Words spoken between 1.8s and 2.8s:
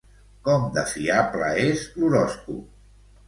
l'horòscop?